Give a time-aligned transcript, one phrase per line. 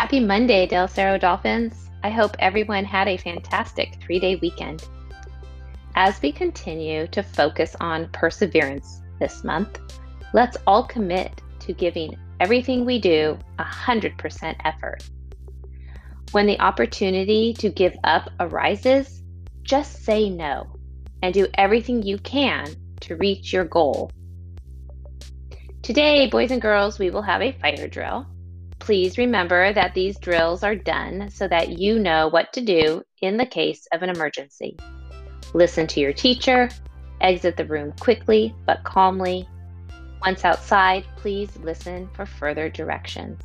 [0.00, 1.90] Happy Monday, Del Cerro Dolphins.
[2.02, 4.88] I hope everyone had a fantastic three day weekend.
[5.94, 9.78] As we continue to focus on perseverance this month,
[10.32, 15.04] let's all commit to giving everything we do 100% effort.
[16.32, 19.22] When the opportunity to give up arises,
[19.64, 20.66] just say no
[21.22, 24.10] and do everything you can to reach your goal.
[25.82, 28.26] Today, boys and girls, we will have a fire drill.
[28.80, 33.36] Please remember that these drills are done so that you know what to do in
[33.36, 34.76] the case of an emergency.
[35.52, 36.68] Listen to your teacher,
[37.20, 39.46] exit the room quickly but calmly.
[40.22, 43.40] Once outside, please listen for further directions.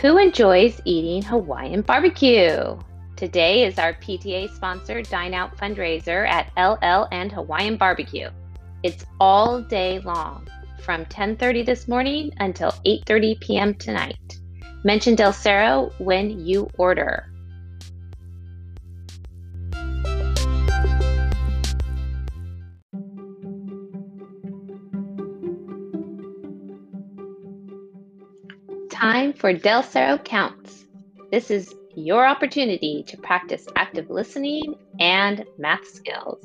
[0.00, 2.78] Who enjoys eating Hawaiian barbecue?
[3.16, 8.30] Today is our PTA sponsored Dine Out fundraiser at L&L Hawaiian Barbecue.
[8.82, 10.48] It's all day long
[10.80, 13.74] from 10:30 this morning until 8:30 p.m.
[13.74, 14.40] tonight.
[14.82, 17.26] Mention Del Cerro when you order.
[28.90, 30.86] Time for Del Cerro Counts.
[31.30, 36.44] This is your opportunity to practice active listening and math skills.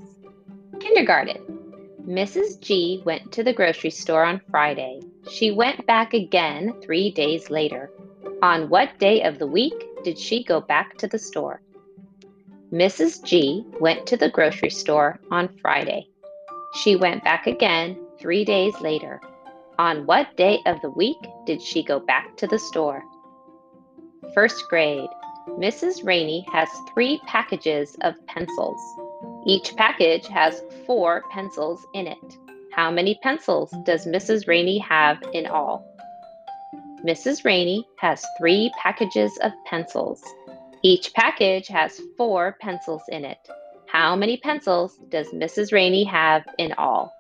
[0.80, 1.65] Kindergarten.
[2.08, 2.60] Mrs.
[2.62, 5.02] G went to the grocery store on Friday.
[5.32, 7.90] She went back again three days later.
[8.44, 11.62] On what day of the week did she go back to the store?
[12.72, 13.24] Mrs.
[13.24, 16.08] G went to the grocery store on Friday.
[16.76, 19.20] She went back again three days later.
[19.80, 23.04] On what day of the week did she go back to the store?
[24.36, 25.10] First grade.
[25.58, 26.06] Mrs.
[26.06, 28.80] Rainey has three packages of pencils.
[29.48, 32.38] Each package has four pencils in it.
[32.72, 34.48] How many pencils does Mrs.
[34.48, 35.86] Rainey have in all?
[37.06, 37.46] Mrs.
[37.46, 40.24] Rainey has three packages of pencils.
[40.82, 43.38] Each package has four pencils in it.
[43.88, 45.72] How many pencils does Mrs.
[45.72, 47.14] Rainey have in all?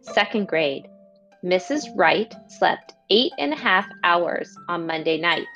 [0.00, 0.88] Second grade.
[1.44, 1.84] Mrs.
[1.94, 5.46] Wright slept eight and a half hours on Monday night.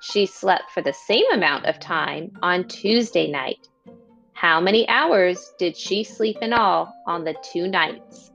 [0.00, 3.68] She slept for the same amount of time on Tuesday night.
[4.42, 8.32] How many hours did she sleep in all on the two nights?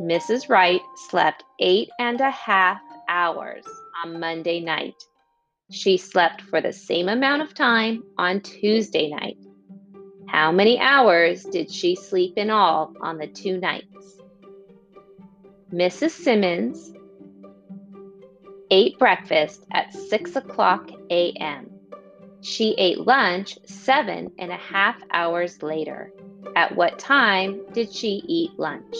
[0.00, 0.48] Mrs.
[0.48, 3.66] Wright slept eight and a half hours
[4.02, 4.94] on Monday night.
[5.70, 9.36] She slept for the same amount of time on Tuesday night.
[10.26, 14.22] How many hours did she sleep in all on the two nights?
[15.70, 16.12] Mrs.
[16.12, 16.94] Simmons
[18.70, 21.71] ate breakfast at 6 o'clock a.m.
[22.42, 26.12] She ate lunch seven and a half hours later.
[26.56, 28.96] At what time did she eat lunch?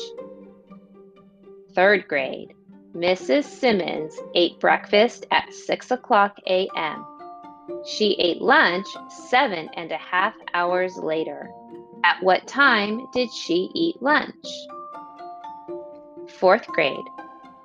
[1.74, 2.54] Third grade.
[2.94, 3.44] Mrs.
[3.44, 7.04] Simmons ate breakfast at 6 o'clock a.m.
[7.84, 11.50] She ate lunch seven and a half hours later.
[12.04, 14.46] At what time did she eat lunch?
[16.38, 17.06] Fourth grade.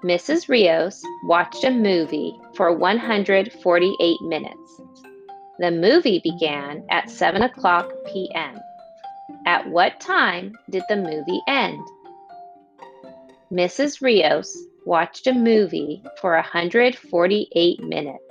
[0.04, 0.50] Mrs.
[0.50, 4.82] Rios watched a movie for 148 minutes.
[5.60, 8.60] The movie began at 7 o'clock p.m.
[9.48, 11.82] At what time did the movie end?
[13.52, 14.02] Mrs.
[14.02, 18.24] Rios watched a movie for 148 minutes.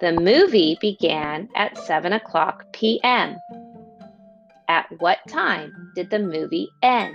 [0.00, 3.38] The movie began at 7 o'clock p.m.
[4.68, 7.14] At what time did the movie end?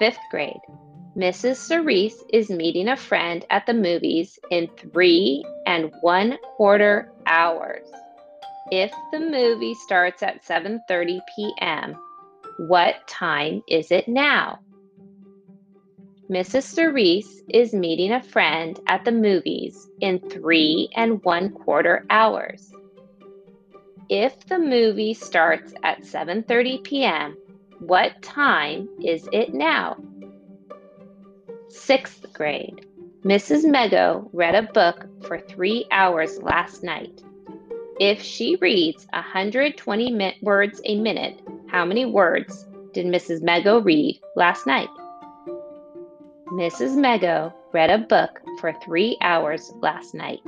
[0.00, 0.60] Fifth grade.
[1.16, 1.56] Mrs.
[1.56, 7.88] Cerise is meeting a friend at the movies in three and one quarter hours.
[8.70, 11.96] If the movie starts at 7:30 p.m.,
[12.58, 14.58] what time is it now?
[16.28, 16.64] Mrs.
[16.64, 22.70] Cerise is meeting a friend at the movies in three and one quarter hours.
[24.10, 27.38] If the movie starts at 7:30 p.m.,
[27.78, 29.96] what time is it now?
[31.76, 32.86] Sixth grade.
[33.24, 33.64] Mrs.
[33.64, 37.22] Mego read a book for three hours last night.
[38.00, 43.42] If she reads 120 mi- words a minute, how many words did Mrs.
[43.42, 44.88] Mego read last night?
[46.48, 46.96] Mrs.
[46.96, 50.42] Mego read a book for three hours last night.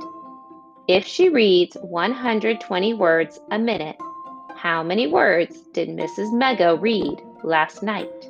[0.87, 3.97] If she reads 120 words a minute,
[4.55, 6.33] how many words did Mrs.
[6.33, 8.28] Mego read last night?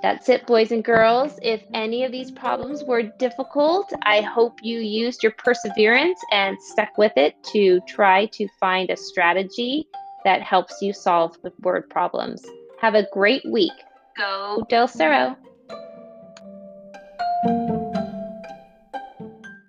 [0.00, 1.38] That's it, boys and girls.
[1.42, 6.96] If any of these problems were difficult, I hope you used your perseverance and stuck
[6.96, 9.86] with it to try to find a strategy
[10.24, 12.44] that helps you solve the word problems.
[12.80, 13.72] Have a great week.
[14.16, 15.36] Go Del Cerro.